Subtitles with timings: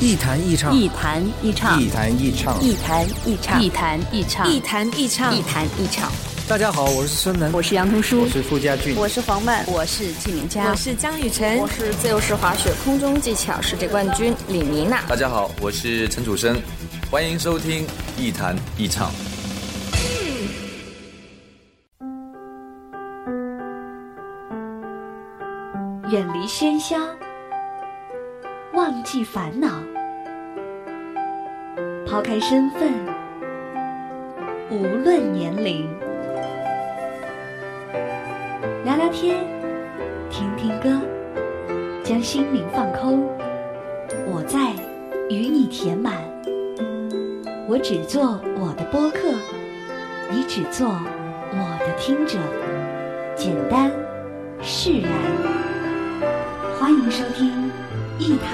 [0.00, 6.12] 一弹一唱，一弹一唱，一弹一唱，一弹一唱，一弹一唱，一弹一唱，一弹一唱。
[6.46, 15.00] 大家好，我是孙楠，我是杨彤书，我是傅家俊，我是黄曼，我是纪敏佳，我是江雨晨，我是自由式滑雪空中技巧世界冠军李妮娜。
[15.08, 16.60] 大家好，我是陈楚生，
[17.10, 17.86] 欢迎收听
[18.18, 19.10] 一弹一唱。
[26.10, 26.96] 远离喧嚣，
[28.76, 29.68] 忘记烦恼，
[32.06, 32.92] 抛开身份，
[34.70, 35.88] 无论年龄，
[38.84, 39.38] 聊聊天，
[40.30, 41.00] 听听歌，
[42.04, 43.26] 将心灵放空。
[44.26, 44.74] 我在
[45.30, 46.12] 与你填满，
[47.66, 49.32] 我只做我的播客，
[50.30, 52.38] 你只做我的听者，
[53.34, 53.90] 简单
[54.60, 55.10] 释然。
[56.78, 57.48] 欢迎收听
[58.18, 58.48] 《一弹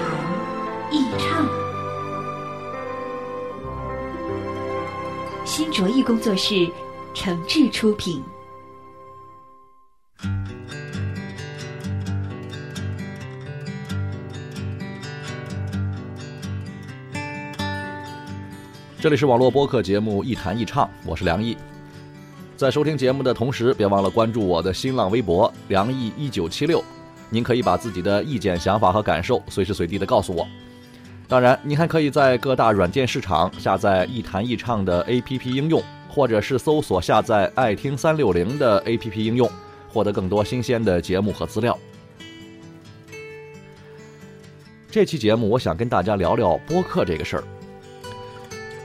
[0.91, 1.47] 一唱》，
[5.45, 6.69] 新卓艺工作室
[7.15, 8.21] 诚挚出品。
[19.01, 21.57] 这里是网络播客节目《一弹一唱》，我是梁毅。
[22.57, 26.83] 在收听节目的同时，别忘了关注我的新浪微博“梁毅一九七六”。
[27.33, 30.47] 您可以把自己的意见、想法和感受随时随地的告诉我。
[31.27, 39.51] 当然，您还可以在各大软件市场下载一弹一唱的 APP 应用，或者是搜索下载爱听三六零的 APP 应用，
[39.89, 41.79] 获得更多新鲜的节目和资料。
[44.91, 47.45] 这期节目，我想跟大家聊聊播客这个事儿。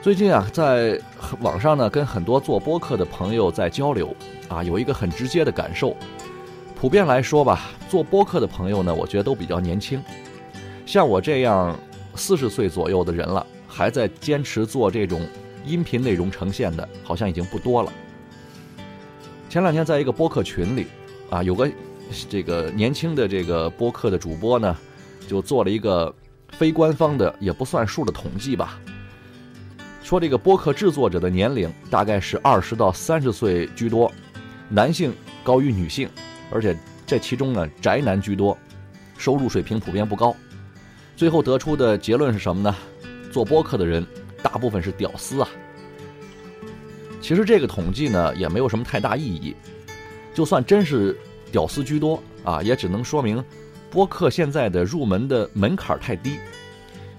[0.01, 0.97] 最近啊，在
[1.41, 4.15] 网上呢，跟很多做播客的朋友在交流，
[4.47, 5.93] 啊，有一个很直接的感受。
[6.79, 9.99] 普遍来说吧，做播客的朋友呢，我觉得都比较年轻。
[10.85, 11.75] 像我这样
[12.13, 15.27] 四十岁左右的人了，还在坚持做这种
[15.65, 17.91] 音频内容呈现的，好像已经不多了。
[19.49, 20.85] 前两天在一个播客群里，
[21.31, 21.67] 啊，有个
[22.29, 24.77] 这个年轻的这个播客的主播呢，
[25.27, 26.13] 就做了一个
[26.49, 28.79] 非官方的也不算数的统计吧，
[30.03, 34.11] 说这个播客制作者的年龄大概是二十到三十岁居多，
[34.69, 35.11] 男性
[35.43, 36.07] 高于女性。
[36.49, 36.75] 而且
[37.05, 38.57] 这其中呢，宅男居多，
[39.17, 40.35] 收入水平普遍不高。
[41.15, 42.75] 最后得出的结论是什么呢？
[43.31, 44.05] 做播客的人
[44.41, 45.47] 大部分是屌丝啊。
[47.21, 49.55] 其实这个统计呢，也没有什么太大意义。
[50.33, 51.17] 就算真是
[51.51, 53.43] 屌丝居多啊，也只能说明
[53.89, 56.37] 播客现在的入门的门槛太低。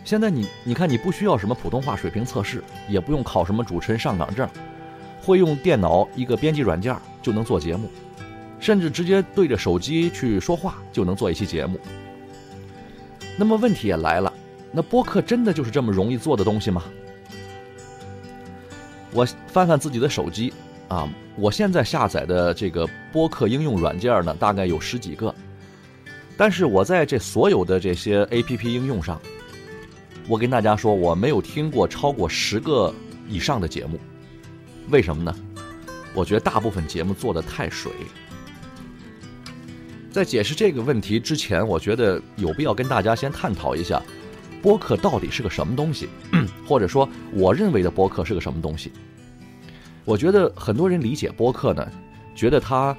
[0.04, 4.48] 现在你你看，你不需要什么普通话水平测试，也不用考什么主持人上岗证，
[5.20, 7.90] 会用电脑一个编辑软件就能做节目。
[8.60, 11.78] 甚至直接对着手机去说话就能做一期节目。
[13.36, 14.32] 那么问题也来了，
[14.72, 16.82] 那播客真的就是这么容易做的东西吗？
[19.12, 20.52] 我翻翻自己的手机
[20.88, 25.34] 啊，我现在下载的这个播客应用软件呢，大概有十几个。
[26.36, 29.20] 但是我在这所有的这些 APP 应用上，
[30.28, 32.94] 我跟大家说，我没有听过超过十个
[33.28, 33.98] 以上的节目。
[34.90, 35.34] 为什么呢？
[36.14, 37.90] 我觉得大部分节目做的太水。
[40.10, 44.02] 在解释这个问题之前，我觉得有必要跟大家先探讨一下，
[44.62, 46.08] 播客到底是个什么东西，
[46.66, 48.90] 或者说我认为的播客是个什么东西。
[50.04, 51.86] 我觉得很多人理解播客呢，
[52.34, 52.96] 觉得它，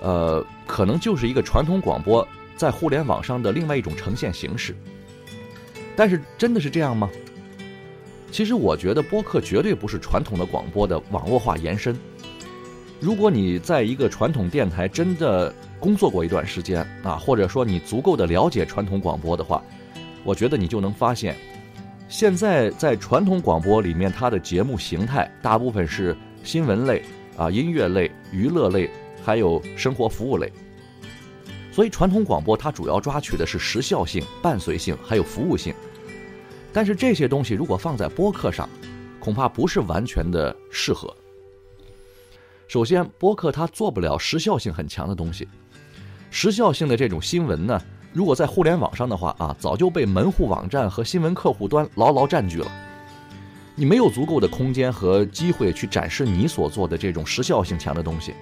[0.00, 4.74] 呃，可能就是一个传统广播在互联网上的另外一种呈现形式。
[5.96, 7.10] 但是真的是这样吗？
[8.30, 11.94] 其实我觉得播客绝对不是传统的广播的网络化延伸。
[12.98, 15.52] 如果你在一个传统电台真的
[15.82, 19.60] 工作过一段时间啊，或者说你足够的了解传统广播的话，
[20.22, 21.36] 我觉得你就能发现，
[22.08, 27.02] 现在在传统广播里面，它的节目形态大部分是新闻类
[27.36, 28.88] 啊、音乐类、娱乐类，
[29.24, 30.52] 还有生活服务类。
[31.72, 35.74] 所以传统广播它主要抓取的是时效性、伴随性还有服务性。
[36.72, 38.68] 但是这些东西如果放在播客上，
[39.18, 41.12] 恐怕不是完全的适合。
[42.68, 45.48] 首先，播客它做不了时效性很强的东西。
[46.34, 47.78] 时效性的这种新闻呢，
[48.10, 52.72] 如果在互联网上的话啊，早就被门户网站和新闻客户端牢牢占据了。
[53.74, 58.32] 你没有足够的空间和机会去展示你所做的这种时效性强的东西，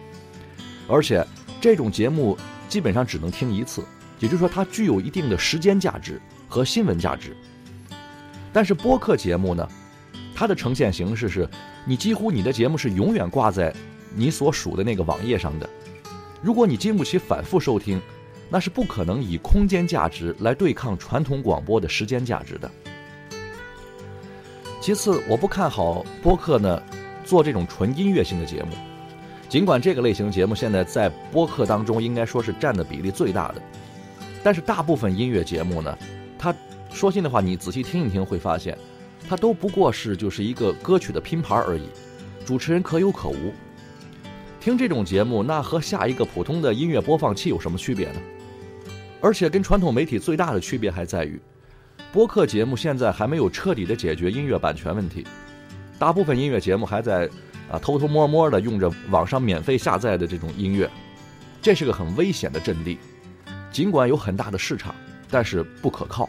[0.86, 1.26] 而且
[1.60, 2.38] 这种节目
[2.68, 3.84] 基本上只能听一次，
[4.20, 7.36] 也就是说它具有一定的时间价值和新闻价值。
[8.52, 9.68] 但是播客节目呢，
[10.32, 11.48] 它的呈现形式是，
[11.84, 13.74] 你几乎你的节目是永远挂在
[14.14, 15.68] 你所属的那个网页上的。
[16.42, 18.00] 如果你经不起反复收听，
[18.48, 22.70] 那是不可能以空间价值来对抗传统广播的时间价值的。
[24.80, 26.82] 其次，我不看好播客呢
[27.24, 28.70] 做这种纯音乐性的节目，
[29.48, 33.62] 尽管这个类型节目现在在播客当中应该说是占的比例最大的，
[34.42, 35.96] 但是大部分音乐节目呢，
[36.38, 36.54] 它
[36.90, 38.76] 说心里话，你仔细听一听会发现，
[39.28, 41.86] 它都不过是就是一个歌曲的拼盘而已，
[42.46, 43.52] 主持人可有可无。
[44.60, 48.20] 听这种节目，那和下一个普通的音乐播放器有什么区别呢？
[49.18, 51.40] 而且跟传统媒体最大的区别还在于，
[52.12, 55.26] 播客节目现在还没有彻底的解决音乐版权问题，
[55.98, 57.26] 大部分音乐节目还在
[57.70, 60.88] 啊偷偷摸摸的用着网上免费下载的这种音乐，
[61.62, 62.98] 这是个很危险的阵地。
[63.72, 64.94] 尽管有很大的市场，
[65.30, 66.28] 但是不可靠，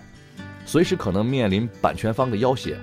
[0.65, 2.77] 随时可能面临版权方的要挟，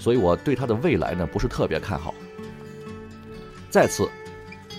[0.00, 2.12] 所以我对它的未来呢不是特别看好。
[3.70, 4.08] 再次。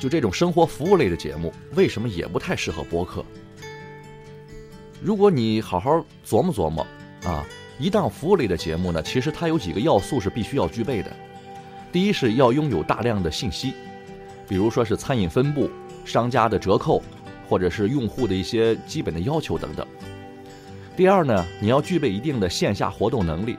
[0.01, 3.23] 就这种生活服务类的节目，为什么也不太适合播客？
[4.99, 6.83] 如果你好好琢磨琢磨
[7.23, 7.45] 啊，
[7.77, 11.15] 一档服务类的节目呢，其实它有几个要素是必须要具备的。
[11.91, 13.75] 第一是要拥有大量的信息，
[14.47, 15.69] 比如说是餐饮分布、
[16.03, 17.03] 商家的折扣，
[17.47, 19.85] 或者是用户的一些基本的要求等等。
[20.97, 23.55] 第二呢，你要具备一定的线下活动能力，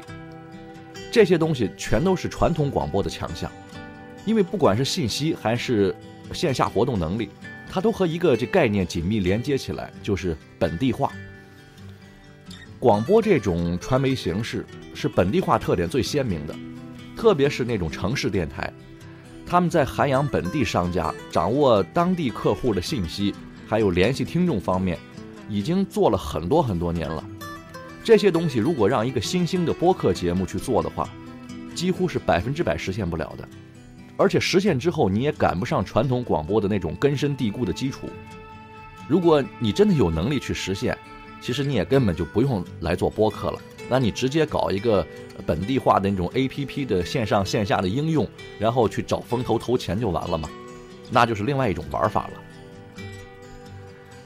[1.12, 3.48] 这些东西全都是传统广播的强项，
[4.24, 5.94] 因为不管是信息还是
[6.32, 7.28] 线下活动能力，
[7.70, 11.12] 它都和一个这概念紧密连接起来，就是本地化。
[12.78, 16.54] 广播这种传媒形式是本地化特点最鲜明的，
[17.16, 18.72] 特别是那种城市电台，
[19.46, 23.32] 他们在涵养本地商家、掌握当地客户的信息，
[23.68, 24.98] 还有联系听众方面，
[25.48, 27.24] 已经做了很多很多年了。
[28.02, 31.08] 这些东西如果让一个新兴的播客节目去做的话，
[31.76, 33.48] 几乎是百分之百实现不了的。
[34.16, 38.08] 而且实现之后，你也赶不上传统广播的那种根深蒂固的基础。
[39.08, 40.96] 如果你真的有能力去实现，
[41.40, 43.58] 其实你也根本就不用来做播客了。
[43.88, 45.04] 那你直接搞一个
[45.44, 48.28] 本地化的那种 APP 的线上线下的应用，
[48.58, 50.48] 然后去找风投投钱就完了嘛？
[51.10, 53.04] 那就是另外一种玩法了。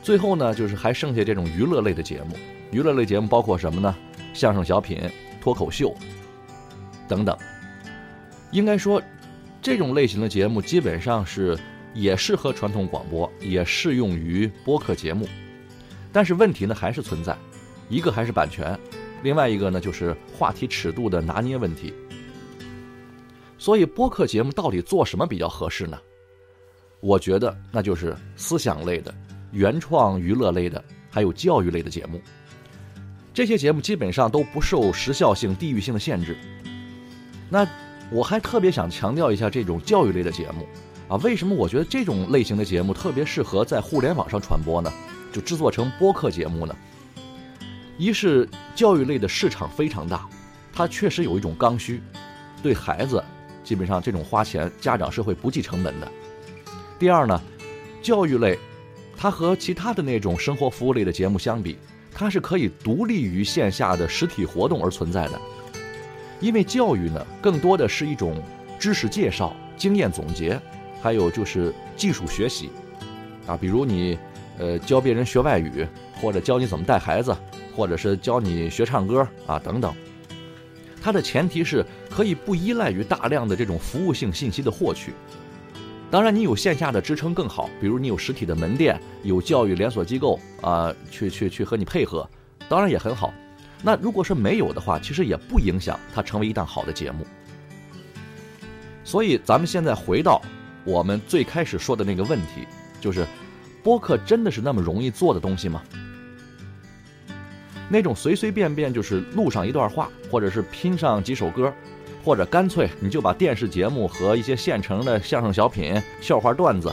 [0.03, 2.37] 最后呢，就是还剩下这种娱乐类的节目。
[2.71, 3.97] 娱乐类节目包括什么呢？
[4.35, 5.01] 相声、小品、
[5.41, 5.95] 脱口秀
[7.09, 7.37] 等等。
[8.51, 9.03] 应该说。
[9.67, 11.59] 这种类型的节目基本上是
[11.93, 15.27] 也适合传统广播，也适用于播客节目，
[16.13, 17.37] 但是问题呢还是存在，
[17.89, 18.79] 一个还是版权，
[19.25, 21.93] 另外一个呢就是话题尺度的拿捏问题。
[23.59, 25.99] 所以播客节目到底做什么比较合适呢？
[27.01, 29.13] 我觉得那就是思想类的、
[29.51, 30.81] 原创娱乐类的，
[31.11, 32.23] 还有教育类的节目。
[33.35, 36.37] 这些节目基本上都不受时效性、地域性的限制。
[37.51, 37.67] 那。
[38.11, 40.67] 我还特别想强调一下这种教育类的节目，
[41.09, 44.93] 啊，为什么我觉得这种类型的节目特别适合在互联网上传播呢？
[45.33, 46.75] 就制作成播客节目呢？
[47.99, 50.29] 一是教育类的市场非常大，
[50.73, 52.01] 它确实有一种刚需，
[52.63, 53.23] 对孩子
[53.65, 56.11] 基本上这种花钱家长是会不计成本的。
[56.99, 57.41] 第二呢，
[58.03, 58.59] 教育类，
[59.17, 61.77] 它和其他的那种生活服务类的节目相比，
[62.15, 65.41] 它是可以独立于线下的实体活动而存在的。
[66.41, 68.37] 因为教育呢，更多的是一种
[68.79, 70.61] 知识介绍、经验总结，
[71.03, 72.71] 还有就是技术学习，
[73.47, 74.19] 啊，比如你，
[74.59, 75.87] 呃，教别人学外语，
[76.21, 77.35] 或者教你怎么带孩子，
[77.75, 79.95] 或者是教你学唱歌啊等等。
[81.03, 85.13] 它的前提是可以不依赖于大量的这种服务性信息的获取。
[86.11, 92.29] 当然，你有线下的支撑更好，比如你有实体的门店，有教育连锁机构啊，去去去和你配合，
[92.69, 93.33] 当然也很好。
[93.83, 97.27] 那如果是没有的话，其实也不影响它成为一档好的节目。
[99.05, 100.43] 所以，咱们现在回到
[100.85, 102.67] 我们最开始说的那个问题，
[103.01, 103.27] 就是
[103.83, 105.83] 播客真的是那么容易做的东西吗？
[107.89, 111.73] 那种随随便便就是录上一段话，或者是拼上几首歌，
[112.25, 116.93] 或者干脆你就把电视节目和一些现成的相声、小品、笑话、段子，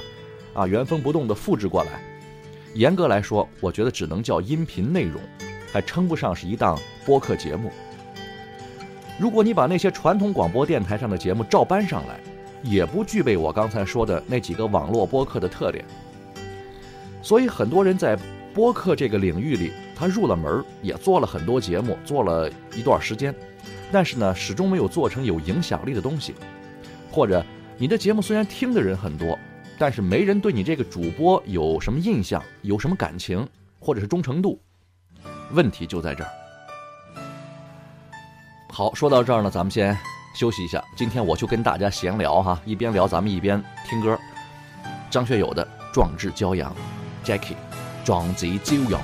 [0.53, 1.99] 啊，原封不动的复制过来，
[2.75, 5.19] 严格来说，我觉得只能叫音频内容。
[5.73, 7.71] 还称不上是一档播客节目。
[9.17, 12.19] 如果你把那些传统广播电台上的节目照搬上来，
[12.61, 15.83] 也不具备我刚才说的那几个网络播客的特点。
[17.23, 18.15] 所以很多人在
[18.53, 23.33] 播客这个领域里，他入了门，也做了很多节目，做了一段时间，
[23.91, 26.35] 但是呢，始终没有做成有影响力的东西。
[27.11, 27.43] 或者
[27.79, 29.37] 你的节目虽然听的人很多，
[29.79, 33.47] 但是没人对你这个主播有什么印象，有什么感情，
[33.79, 34.59] 或者是忠诚度。
[35.53, 36.29] 问题就在这儿。
[38.69, 39.97] 好，说到这儿呢，咱们先
[40.35, 40.83] 休息一下。
[40.97, 44.17] 今天我就跟大家闲聊哈，一边聊咱们一边听歌。
[45.11, 46.75] 张学友的《壮志骄阳》
[47.27, 47.53] ，Jackie，
[48.03, 48.99] 《壮志骄阳》。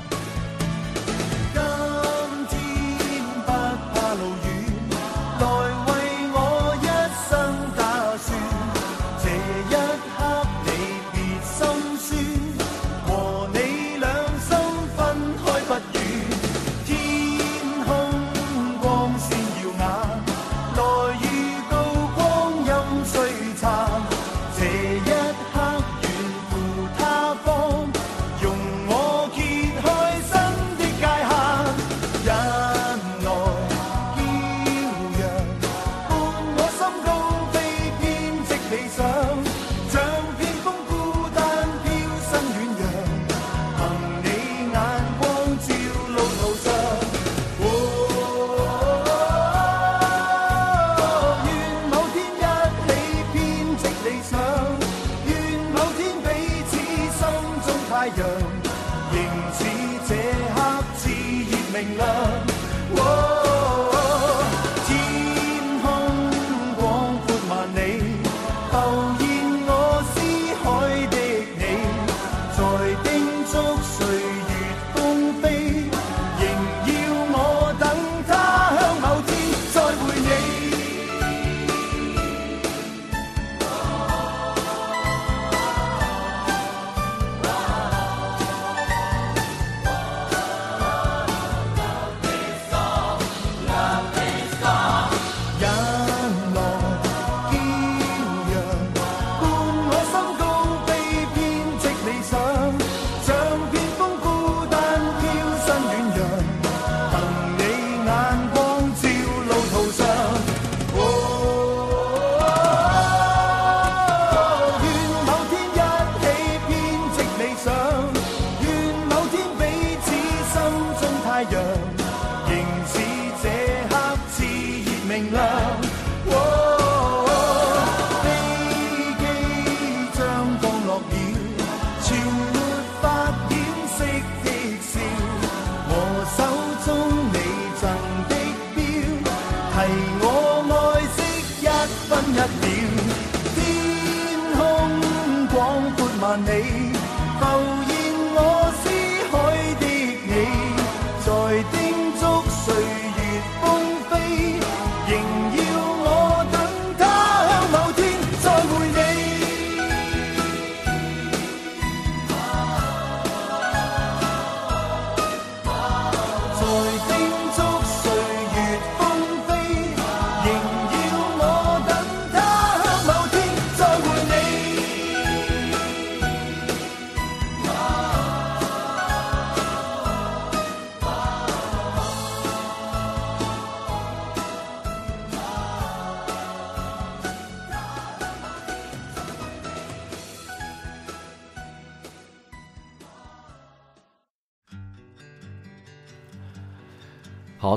[147.39, 147.88] 浮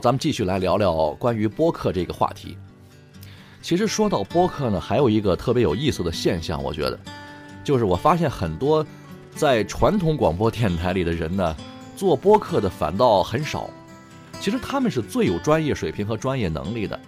[0.03, 2.59] 咱们继续来聊聊关于播客这个话题。
[3.63, 6.99] 其实说到播客呢，还有一个特别有意思的现象，我觉得，
[7.63, 8.85] 就是我发现很多
[9.37, 11.57] 在传统广播电台里的人呢，
[11.97, 13.71] 做播客的反倒很少。
[14.41, 16.99] 其实他们是最有专业水平和专业能力的。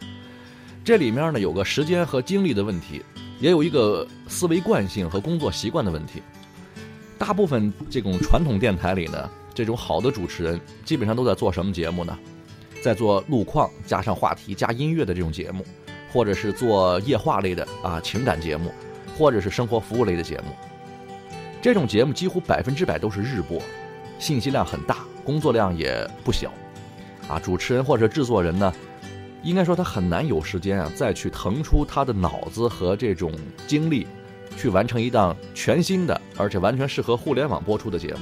[0.84, 3.02] 这里面呢，有个时间和精力的问题，
[3.40, 6.22] 也有一个思维惯性和工作习惯的问题。
[7.18, 12.16] 大部分这种传统电台里呢，这种好的主持人基本上都在做什么节目呢？
[12.84, 15.64] 在做路况加上话题加音乐的这种节目，
[16.12, 18.70] 或者是做夜话类的啊情感节目，
[19.16, 20.54] 或者是生活服务类的节目。
[21.62, 23.58] 这种节目几乎百分之百都是日播，
[24.18, 26.52] 信息量很大，工作量也不小。
[27.26, 28.70] 啊，主持人或者制作人呢，
[29.42, 33.32] 应该说他很难有时间啊再去腾出他的脑子和这种
[33.66, 34.06] 精力，
[34.58, 38.20] 去完成一档全新的而且完全适合互联网播出的节目。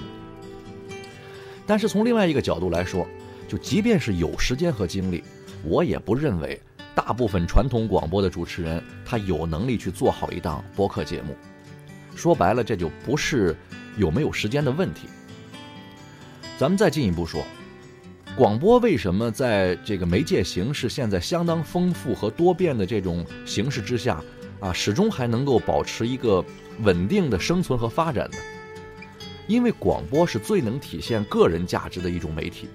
[1.66, 3.04] 但是从另外一个角度来说，
[3.52, 5.22] 就即便是有时间和精力，
[5.62, 6.58] 我也不认为
[6.94, 11.36] 大部分传统广播的主持人他有能力去做好一档播客节目。
[12.16, 13.54] 说白了，这就不是
[13.98, 15.06] 有没有时间的问题。
[16.56, 17.44] 咱们再进一步说，
[18.34, 24.18] 广播为什么在这个媒介形式现在相当丰富和多变的这种形式之下，
[24.60, 26.42] 啊，始终还能够保持一个
[26.80, 28.38] 稳定的生存和发展呢？
[29.46, 32.66] 因为广播是最能体现个人价值的一种媒体。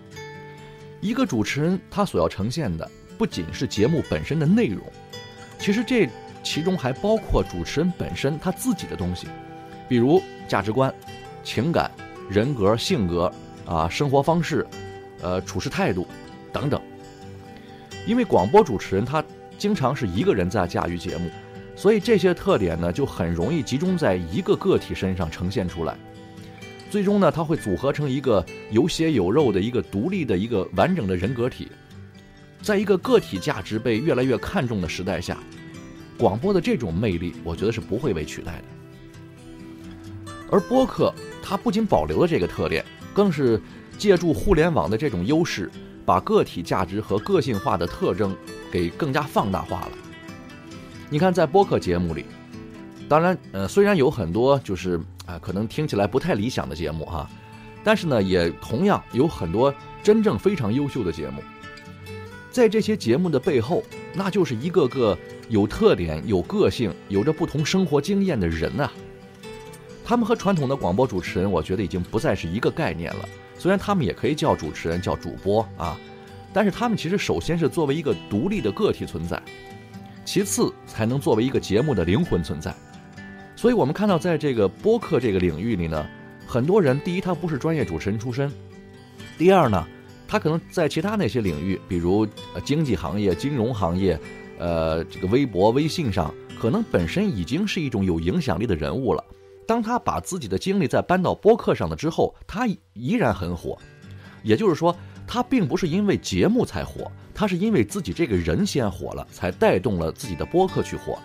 [1.00, 4.84] 一个主持人他所要呈现的不仅是节目本身的内容，
[5.60, 6.10] 其实这
[6.44, 9.28] 其中还包括主持人本身他自己的东西，
[9.88, 10.94] 比如价值观、
[11.44, 11.92] 情感、
[12.30, 13.32] 人格、性格
[13.66, 14.66] 啊、生活方式、
[15.22, 16.08] 呃处事态度
[16.52, 16.82] 等等。
[18.06, 19.24] 因为广播主持人他
[19.58, 21.30] 经常是一个人在驾驭节目，
[21.76, 25.98] 所以这些特点呢就很容易集中在一个个体身上呈现出来。
[26.90, 31.68] 最终呢，它会组合成一个有血有肉的一个独立的一个完整的人格体。
[32.62, 35.38] 在一个个体价值被越来越看重的时代下，
[36.18, 38.64] 广播的这种魅力，我觉得是不会被取代的。
[40.50, 41.14] 而播客，
[41.44, 43.62] 它不仅保留了这个特点，更是
[43.98, 45.70] 借助互联网的这种优势，
[46.06, 48.36] 把个体价值和个性化的特征
[48.72, 49.92] 给更加放大化了。
[51.10, 52.26] 你看，在播客节目里，
[53.10, 57.30] 当然，呃，虽然有很多就是啊、可能听起来不太理想的节目哈，
[57.84, 61.42] 但是呢，也同样有很多真正非常优秀的节目。
[62.50, 63.84] 在这些节目的背后，
[64.14, 68.90] 那就是一个个有特点、有个性、有着不同生活经验的人呐、
[70.04, 75.98] 他们和传统的广播主持人，我觉得已经不再是一个概念了，虽然他们也可以叫主持人、叫主播啊，
[76.54, 79.42] 但是他们其实首先是作为一个独立的个体存在，
[80.26, 82.74] 其次才能作为一个节目的灵魂存在。
[83.58, 86.08] 所以我们看到，在这个播客这个领域里呢，
[86.46, 88.50] 很多人第一他不是专业主持人出身，
[89.36, 89.84] 第二呢，
[90.28, 92.26] 他可能在其他那些领域，比如
[92.64, 94.18] 经济行业、金融行业，
[94.60, 99.24] 呃，这个微博、微信上，可能本身已经是一种有影响力的人物了。
[99.66, 103.76] 当他把自己的精力再搬到播客上了之后，他依然很火。
[104.44, 104.96] 也就是说，
[105.26, 111.18] 他并不是因为节目才火，他是因为自己这个人先火了，才带动了自己的播客去火。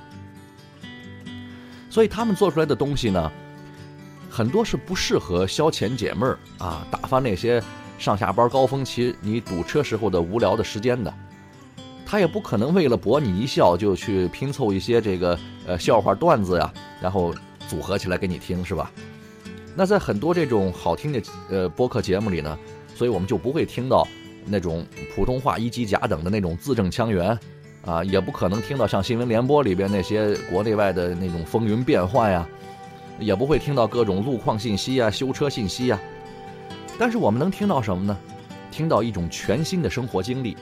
[1.92, 3.30] 所以他们做出来的东西呢，
[4.30, 7.62] 很多是不适合消遣解闷儿啊，打发那些
[7.98, 11.12] 上下班高峰期你堵车时候的无聊的时间的。
[12.06, 17.34] 他也不可能为了博你一笑就去拼凑一些这个呃笑话段子呀，然后。
[17.68, 18.90] 组合起来给你听是吧？
[19.74, 22.58] 那在很多这种好听的呃播客节目里呢，
[22.94, 24.06] 所以我们就不会听到
[24.44, 24.84] 那种
[25.14, 27.38] 普通话一级甲等的那种字正腔圆，
[27.84, 32.48] 啊，也不可能听到像新闻联播里边那些国内外的那种风云变幻呀，
[33.18, 36.00] 也不会听到各种路况信息呀、修车信息呀。
[36.98, 38.16] 但是我们能听到什么呢？
[38.70, 40.56] 听到一种全新的生活经历，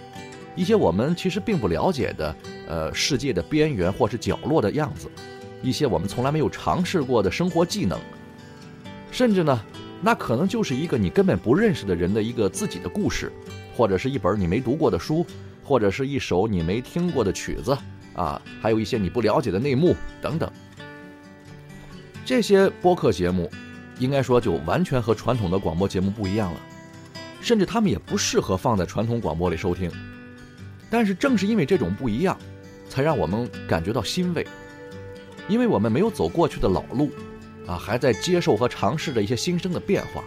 [0.56, 5.08] 一些我们其实并不了解的呃世界的边缘或是角落的样子。
[5.62, 8.00] 一些我们从来没有尝试过的生活技能，
[9.10, 9.60] 甚至呢，
[10.00, 13.30] 那可能就是一个你根本不认识的人的一个自己的故事，
[13.76, 15.24] 或者是一本你没读过的书，
[15.62, 17.76] 或者是一首你没听过的曲子
[18.14, 20.50] 啊，还有一些你不了解的内幕等等。
[22.24, 23.50] 这些播客节目，
[23.98, 26.60] 应该说就完全和传统的广播节目不一样了，
[27.40, 29.90] 甚至他们也不适合放在传统广播里收听。
[30.88, 32.36] 但是正是因为这种不一样，
[32.88, 34.46] 才让我们感觉到欣慰。
[35.48, 37.10] 因为我们没有走过去的老路，
[37.66, 40.22] 啊，还在接受和尝试着一些新生的变化。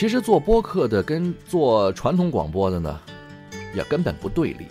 [0.00, 2.98] 其实做播客的跟做传统广播的呢，
[3.74, 4.66] 也根本不对立。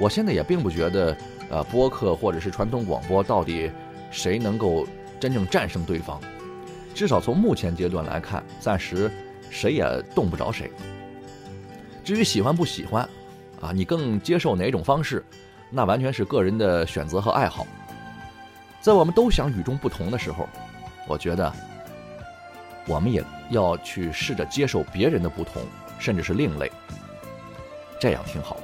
[0.00, 1.14] 我现在也并不觉得，
[1.50, 3.70] 呃，播客或者是传统广播到底
[4.10, 4.88] 谁能够
[5.20, 6.18] 真正战胜对方。
[6.94, 9.10] 至少从目前阶段来看，暂时
[9.50, 9.84] 谁也
[10.14, 10.72] 动不着谁。
[12.02, 13.06] 至于喜欢不喜欢，
[13.60, 15.22] 啊，你更接受哪种方式？
[15.68, 17.66] 那完全是个人的选择和爱好。
[18.80, 20.48] 在我们都想与众不同的时候，
[21.06, 21.52] 我觉得
[22.88, 25.62] 我们也要去试着接受别人的不同，
[25.98, 26.72] 甚至是另类，
[28.00, 28.56] 这样挺好。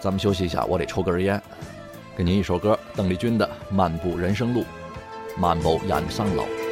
[0.00, 1.40] 咱们休息一下，我得抽根烟，
[2.16, 4.62] 给您一首歌，邓丽君的《漫步人生路》，
[5.38, 6.63] 漫步养桑老。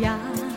[0.00, 0.47] 呀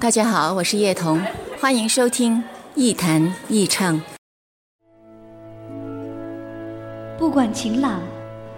[0.00, 1.20] 大家好，我是叶童，
[1.60, 2.40] 欢迎收听
[2.76, 4.00] 一谈一唱。
[7.18, 8.00] 不管晴朗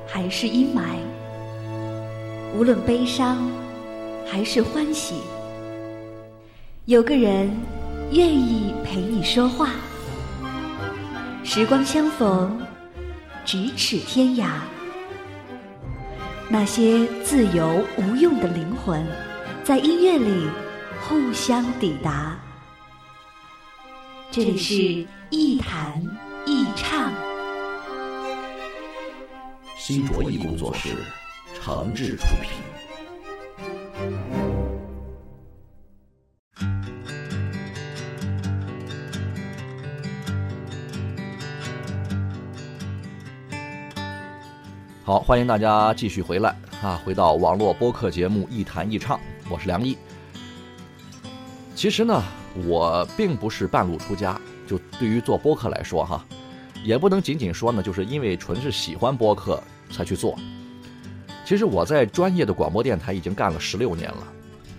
[0.06, 0.98] 还是阴霾，
[2.54, 3.50] 无论悲伤
[4.30, 5.14] 还是欢喜，
[6.84, 7.50] 有个人
[8.12, 9.70] 愿意陪你说话。
[11.42, 12.60] 时光相逢，
[13.46, 14.46] 咫尺天涯。
[16.50, 19.02] 那些自由无用的灵魂，
[19.64, 20.46] 在音乐里
[21.02, 22.38] 互相抵达。
[24.30, 26.00] 这里是一弹
[26.46, 27.12] 一唱。
[29.76, 30.90] 新卓艺工作室，
[31.60, 32.52] 诚挚出品。
[45.02, 47.00] 好，欢迎大家继续回来啊！
[47.04, 49.98] 回到网络播客节目《一谈一唱》，我是梁毅。
[51.80, 52.22] 其实呢，
[52.66, 56.22] 我并不是半路出家，就对于做播客来说哈，
[56.84, 59.58] 也不能仅仅说呢，就是因为纯是喜欢播客
[59.90, 60.38] 才去做。
[61.42, 64.30] 其实我在专业的广播电台已经干了十六年了，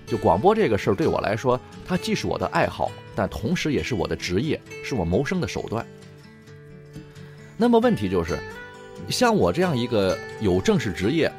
[0.06, 5.84] 就广播这个事儿对我来说，它既是我的爱好，但同时也是我的职业，是我谋生的手段。
[7.58, 8.38] 那么问题就是，
[9.10, 11.32] 像我这样一个有正式职业，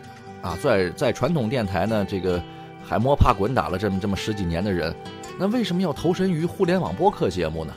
[0.43, 2.43] 啊，在在传统电台呢，这个
[2.85, 4.93] 还摸爬滚打了这么这么十几年的人，
[5.39, 7.75] 那为什么要投身于互联网播客节目呢？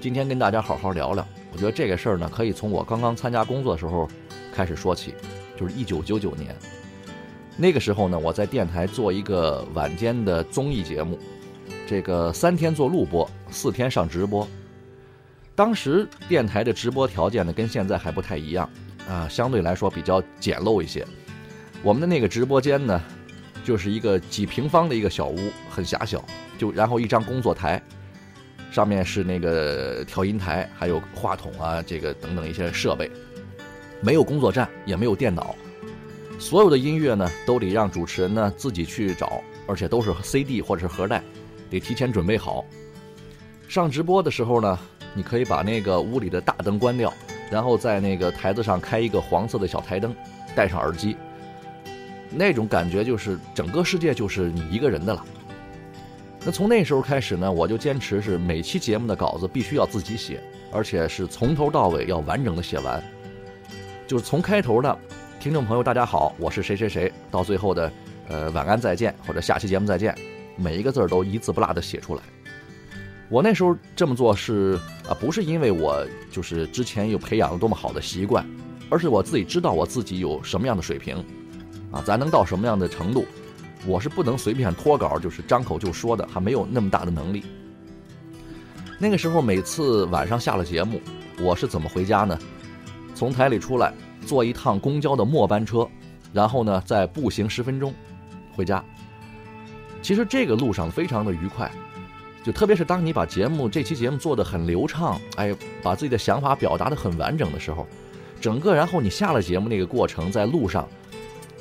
[0.00, 4.08] 今天跟大家好好聊聊，我觉得这个事儿呢，可以从我刚刚参加工作的时候
[4.54, 5.14] 开始说起，
[5.58, 6.54] 就是一九九九年，
[7.56, 11.18] 那个时候呢，我在电台做一个晚间的综艺节目，
[11.86, 14.46] 这个三天做录播，四天上直播。
[15.56, 18.68] 当时电台的直播条件呢，跟现在还不太一样
[19.08, 21.04] 啊，相对来说比较简陋一些。
[21.82, 23.02] 我们的那个直播间呢，
[23.68, 25.36] 就是一个几平方的一个小屋，
[25.68, 26.24] 很狭小，
[26.56, 27.78] 就然后一张工作台，
[28.72, 33.10] 上面是那个调音台，还有话筒啊，这个等等一些设备，
[34.00, 35.54] 没有工作站，也没有电脑，
[36.38, 41.22] 所有的音乐呢都得让主持人呢自己去找，而且都是 CD 或者是盒带，
[41.68, 42.64] 得提前准备好。
[43.68, 44.78] 上直播的时候呢。
[45.14, 47.12] 你可以把那个屋里的大灯关掉，
[47.50, 50.14] 然后在那个台子上开一个黄色的小台灯，
[50.54, 51.16] 戴上耳机，
[52.30, 55.24] 那种感觉就是整个世界就是你一个人的了。
[56.44, 63.02] 那从那时候开始呢，我就坚持是每期节目的稿子必须要自己写，而且是从头到尾要完整的写完，
[64.06, 64.98] 就是从开头的
[65.40, 67.92] “听众朋友大家好，我是谁谁谁”到最后的
[68.28, 70.14] “呃晚安再见”或者“下期节目再见”，
[70.56, 72.22] 每一个字儿都一字不落的写出来。
[73.28, 78.48] 我那时候这么做是啊，不是因为我就是之前有培养了多么好的习惯，
[78.88, 81.22] 而是我自己知道我自己有什么样的水平，
[81.90, 83.26] 啊，咱能到什么样的程度，
[83.86, 87.44] 我是不能随便脱稿，就是张口就说的，还没有那么大的能力。
[88.98, 91.00] 那个时候每次晚上下了节目，
[91.40, 92.38] 我是怎么回家呢？
[93.14, 93.92] 从台里出来，
[94.26, 95.88] 坐一趟公交的末班车，
[96.32, 97.94] 然后呢再步行十分钟
[98.54, 98.84] 回家。
[100.02, 101.70] 其实这个路上非常的愉快。
[102.44, 107.86] 就特别是当你把节目这期节目做得很流畅，哎，把自己的想法表达得很完整的时候，
[108.40, 110.88] 整个然后你下了节目那个过程，在路上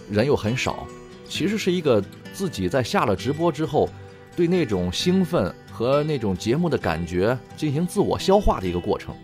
[0.10, 0.88] 人又很少，
[1.28, 3.90] 其实是一个自己在下了直播之后，
[4.36, 9.16] 对那种兴奋和那种节目的感觉进行自我消化的一个过程。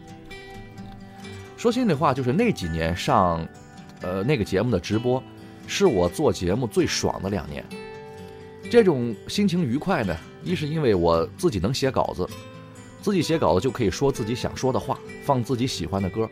[1.57, 3.47] 说心里话，就是那几年上，
[4.01, 5.23] 呃，那个节目的直播，
[5.65, 7.63] 是我做节目最爽的两年。
[8.69, 12.27] 这种心情愉快呢，一是因为我自己能写稿子，
[13.01, 16.29] 自己写稿子就可以说自己想说的话，放自己喜欢的歌。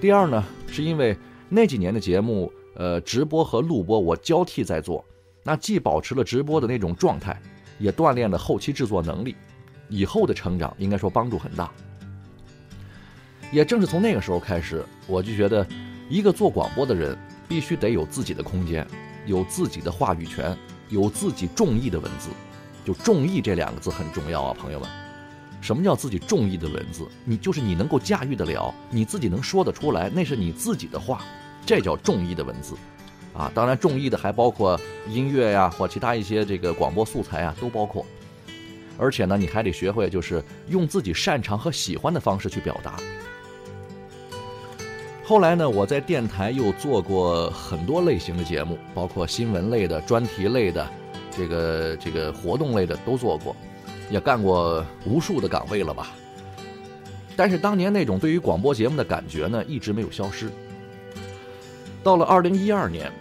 [0.00, 1.16] 第二呢，是因为
[1.48, 5.04] 那几年的节目，呃，直播和录播我交替在做，
[5.42, 7.38] 那既保持了直播的那种状态，
[7.78, 9.36] 也锻炼了后期制作能力，
[9.88, 11.70] 以后的成长应该说帮助很大。
[13.52, 15.66] 也正是从那个时候开始，我就觉得，
[16.08, 18.86] 一个做广播的人必须得有自己的空间，
[19.26, 20.56] 有自己的话语权。
[20.90, 22.30] 有自己中意的文字，
[22.82, 24.88] 就“中意”这两个字很重要啊，朋友们。
[25.60, 27.06] 什么叫自己中意的文字？
[27.26, 31.22] 你就是你能够驾驭得了，你自己能说得出来，那是你自己的话，
[31.68, 32.74] 这叫中意的文字，
[33.34, 38.06] 啊，当然中意的还包括音乐呀，或其他一些这个广播素材啊，都包括。
[38.96, 42.96] 而且呢，你还得学会就是用自己擅长和喜欢的方式去表达。
[45.22, 50.88] 后来呢，我在电台又做过很多类型的节目，包括新闻类的、专题类的，
[51.36, 53.54] 这个这个活动类的都做过，
[54.10, 56.12] 也干过无数的岗位了吧。
[57.36, 60.50] 但是当年那种对于广播节目的感觉呢，一直没有消失。
[62.08, 63.12] 到了二零一二年，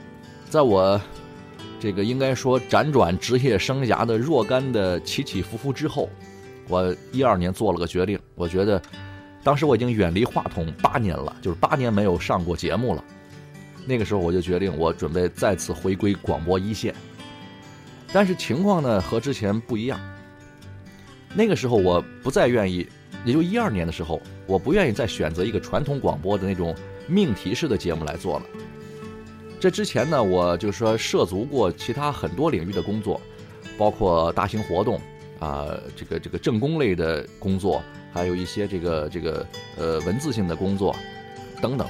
[0.50, 0.97] 在我
[1.78, 6.10] 这个应该说辗转职业生涯的若干的起起伏伏之后，
[6.69, 8.82] 我一二年做了个决定，我觉得。
[9.43, 13.04] 当时我已经远离话筒八年了，就是八年没有上过节目了。
[13.86, 16.95] 那个时候我就决定，我准备再次回归广播一线。
[18.13, 20.00] 但是情况呢和之前不一样。
[21.34, 22.88] 那个时候我不再愿意，
[23.26, 26.73] 也就一二年的时候，我不愿意再选择一个传统广播的那种
[27.06, 28.45] 命题式的节目来做了。
[29.60, 33.20] 这之前呢，我就说涉足过其他很多领域的工作，
[33.78, 35.00] 包括大型活动
[35.39, 37.82] 啊，这个这个政工类的工作。
[38.13, 39.46] 还有一些这个这个
[39.78, 40.96] 呃文字性的工作，
[41.62, 41.88] 等等。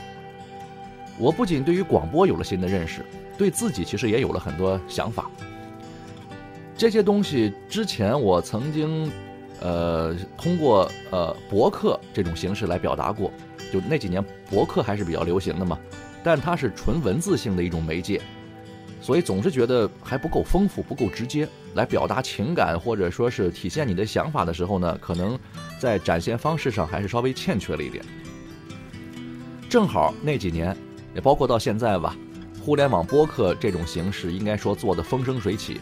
[1.17, 3.05] 我不仅对于广播有了新的认识，
[3.37, 5.31] 对自己其实也有了很多想法。
[6.75, 9.09] 这些东西之前我曾经
[9.61, 13.31] 呃通过呃博客这种形式来表达过，
[13.71, 15.79] 就那几年博客还是比较流行的嘛，
[16.23, 18.21] 但它是纯文字性的一种媒介。
[18.99, 25.37] 所以总是觉得还不够丰富，不够直接，来表达情感或者说是体现你的想法的时候呢，可能
[25.79, 28.03] 在展现方式上还是稍微欠缺了一点。
[29.69, 30.75] 正好那几年，
[31.13, 32.17] 也包括到现在吧，
[32.65, 35.79] 互联网播客这种形式应该说做的风生水起，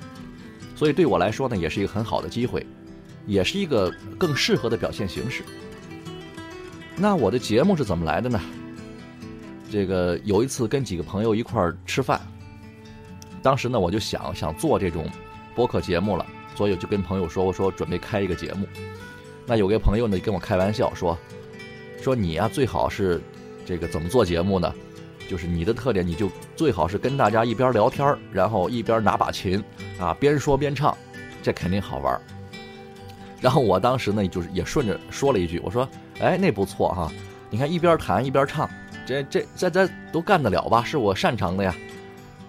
[0.75, 2.67] 所以对我来说呢，也是一个很好的机会，
[3.25, 5.41] 也是一个更适合的表现形式。
[6.97, 8.39] 那我的节目是怎么来的呢？
[9.75, 12.21] 这个有一次跟几个朋友一块儿吃饭。
[13.43, 15.05] 当时呢，我就想想做这种
[15.53, 18.65] 播客节目了，所以就跟朋友说，我说准备开一个节目。
[19.45, 21.17] 那有个朋友呢跟我开玩笑说，
[22.01, 23.21] 说你呀最好是
[23.65, 24.73] 这个怎么做节目呢？
[25.27, 29.61] 就是你的特点，你就最好是跟大家一边聊天然后一边拿把琴
[29.99, 30.97] 啊，边说边唱，
[31.43, 32.17] 这肯定好玩。
[33.41, 35.85] 然后我当时呢就是也顺着说了一句，我说，
[36.21, 37.11] 哎，那不错哈，
[37.49, 38.69] 你看一边弹一边唱，
[39.05, 40.83] 这这这这都干得了吧？
[40.83, 41.75] 是我擅长的呀。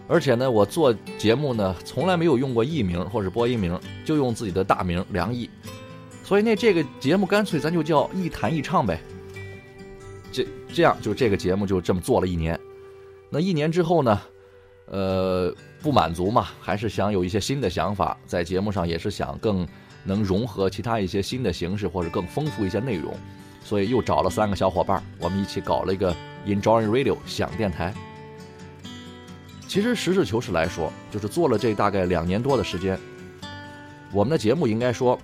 [0.09, 5.51] 而且呢，我做节目呢，从来没有用过艺名或者播音名，就用自己的大名梁毅。
[6.23, 9.01] 所以那这个节目干脆咱就叫一弹一唱呗。
[10.33, 12.59] 这这样就这个节目就这么做了一年。
[13.31, 14.21] 那一年之后呢，
[14.87, 19.67] 呃，不满足嘛，还是想有一些新的想法，在节目上也是想更
[20.05, 23.13] 能融合其他一些新的形式或者更丰富一些内容，
[23.65, 26.15] 所以又找了三个小伙伴，我们一起搞了一个
[26.47, 27.93] Enjoy Radio 响电台。
[29.67, 32.99] 其实实事求是来说，就是做了这大概两年多的时间，
[34.13, 35.19] 我们的节目应该说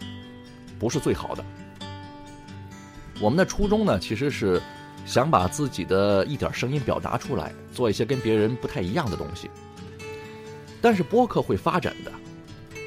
[0.80, 1.44] 不是最好的。
[3.20, 4.60] 我们的初衷呢，其实是
[5.06, 9.48] 想把自己的一点声音表达出来，做一些跟别人不太一样的东西。
[10.80, 12.10] 但是播客会发展的，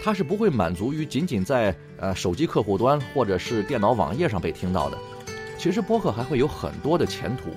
[0.03, 4.97] 它是不会满足于仅仅在呃手机客户端或者是电脑网页上被听到的。
[5.57, 7.51] 其实播客还会有很多的前途，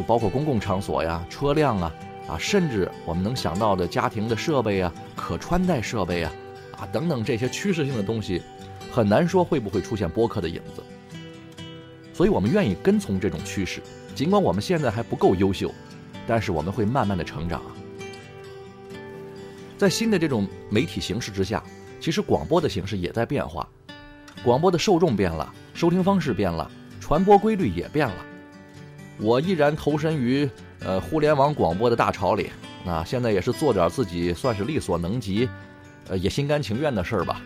[0.00, 1.94] 就包括公共场所呀、车辆啊。
[2.26, 6.32] 啊，甚至我们能想到的家庭的设备啊，可穿戴设备啊，
[6.78, 8.40] 啊等等这些趋势性的东西，
[8.92, 10.82] 很难说会不会出现播客的影子。
[12.14, 13.82] 所以我们愿意跟从这种趋势，
[14.14, 15.74] 尽管我们现在还不够优秀，
[16.24, 17.60] 但是我们会慢慢的成长。
[19.76, 21.60] 在新的这种媒体形式之下，
[21.98, 23.68] 其实广播的形式也在变化，
[24.44, 28.26] 广播的受众变了，收听方式变了，传播规律也变了。
[29.20, 30.48] 我依然投身于。
[30.82, 32.50] 呃，互联网广播的大潮里，
[32.86, 35.46] 啊，现在也是做点自己算是力所能及，
[36.08, 37.42] 呃，也心甘情愿的事儿吧。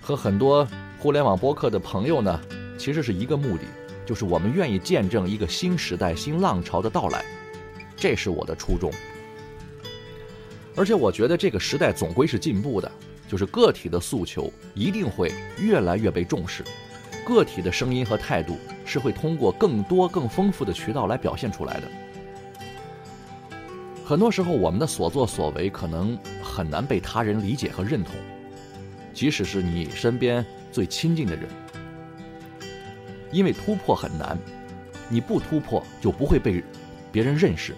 [0.00, 0.66] 和很多
[0.98, 2.40] 互联网播客的朋友呢，
[2.78, 3.64] 其实是一个目的，
[4.06, 7.22] 就是我们愿意见证一个新时代、新浪潮的到来，
[7.94, 8.90] 这是我的初衷。
[10.74, 12.90] 而且我觉得这个时代总归是进步的，
[13.28, 16.64] 就是个体的诉求一定会越来越被重视，
[17.28, 21.88] 个体的声音和态度是会通过更多、更丰富的渠道来表现出来的。
[24.02, 28.14] 很多时候，我们的所作所为可能很难被他人理解和认同，
[29.12, 31.46] 即使是你身边最亲近的人，
[33.30, 34.38] 因为突破很难，
[35.10, 36.64] 你不突破就不会被
[37.12, 37.74] 别人认识，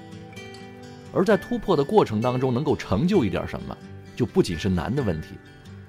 [1.13, 3.77] 而在突破的过程当中，能够成就一点什么，
[4.15, 5.31] 就不仅是难的问题，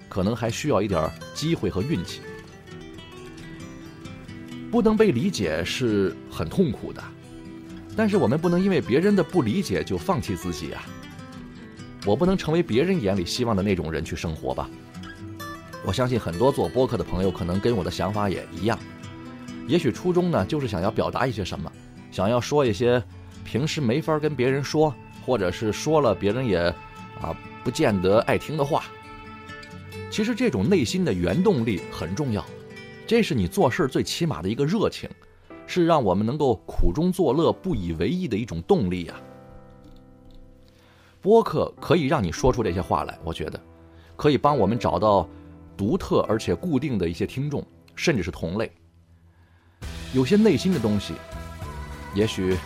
[0.10, 2.22] 可能还需要一点机会和运气。
[4.72, 7.04] 不能被理解是很痛苦的。
[7.96, 10.82] 但是我们不能因为别人的不理解就放弃自己啊！
[12.06, 14.70] 我不能成为别人眼里希望的那种人去生活吧？
[15.86, 18.80] 我相信很多做播客的朋友可能跟我的想法也一样，
[19.68, 21.70] 也许初衷呢就是想要表达一些什么，
[22.12, 23.04] 想要说一些
[23.44, 26.60] 平时没法跟别人说，或者是说了别人也
[27.20, 28.86] 啊不见得爱听的话。
[30.10, 32.46] 其实这种内心的原动力很重要，
[33.12, 35.10] 这是你做事最起码的一个热情，
[35.68, 39.16] 是让我们能够苦中作乐、不以为意的一种动力呀。
[41.20, 43.60] 播客可以让你说出这些话来，我觉得
[44.16, 45.28] 可以帮我们找到
[45.76, 47.62] 独特而且固定的一些听众，
[47.98, 48.72] 甚至是同类。
[50.14, 51.16] 有些内心的东西，
[52.16, 52.58] 也许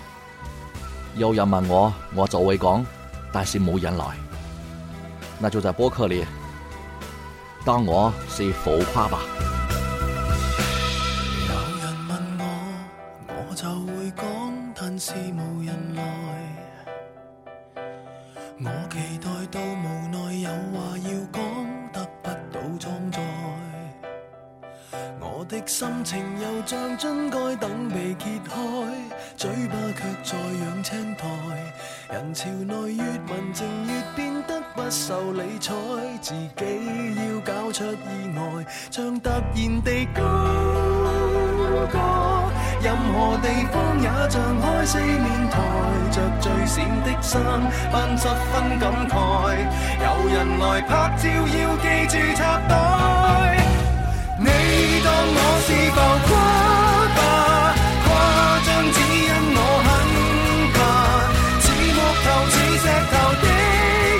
[1.17, 2.85] 有人问我，我就会讲，
[3.31, 4.15] 但是冇人来，
[5.39, 6.23] 那就在播客里
[7.65, 9.21] 当我是浮夸吧。
[39.35, 40.21] 突然地高
[41.91, 41.99] 歌。
[42.81, 45.53] 任何地方也像开四面台，
[46.11, 47.41] 着最闪的衫，
[47.91, 49.13] 扮十分感慨。
[49.99, 52.71] 有人来拍照，要记住插袋。
[54.37, 54.45] 你
[55.03, 56.31] 当我是浮夸
[57.15, 57.19] 吧，
[58.05, 58.07] 夸
[58.65, 59.87] 张只因我很
[60.75, 60.77] 怕，
[61.59, 63.43] 似木头似石头的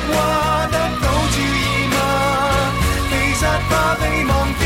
[0.09, 0.13] 话
[0.71, 1.95] 得到注意吗？
[3.09, 4.63] 其实怕被忘记，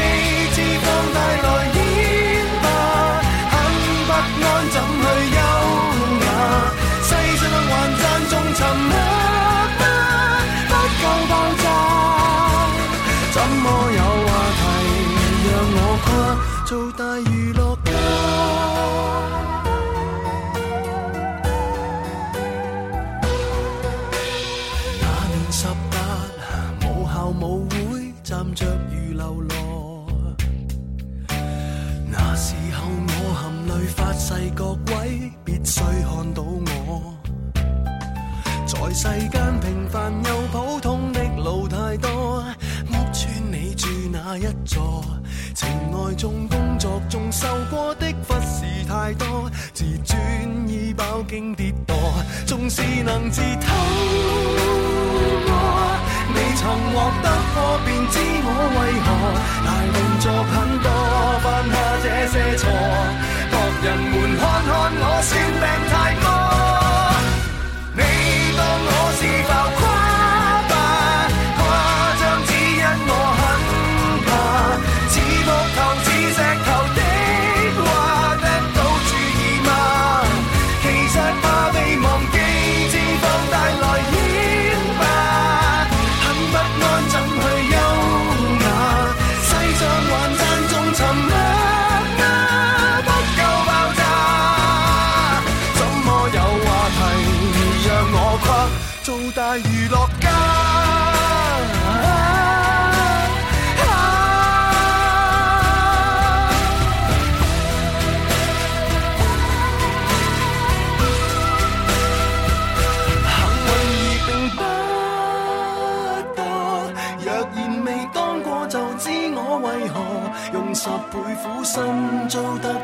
[46.19, 50.17] 重工作中受过的忽视太多，自尊
[50.67, 51.93] 已饱经跌堕。
[52.45, 53.73] 纵是能自偷
[55.47, 55.53] 过。
[56.35, 59.07] 你曾获得过，便知我为何
[59.63, 60.53] 大动作很
[60.83, 60.91] 多，
[61.39, 61.75] 犯下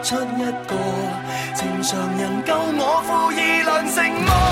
[0.05, 0.75] 出一個
[1.55, 4.44] 正常人救我負義良承諾。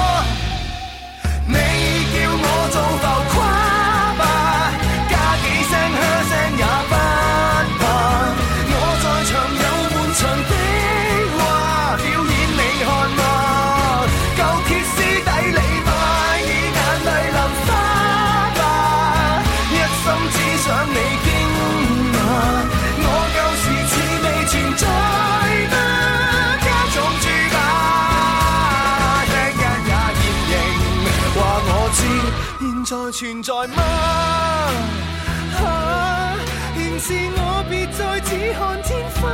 [33.13, 33.83] 存在吗？
[35.61, 36.35] 啊，
[36.75, 39.29] 原是我别再只看天花。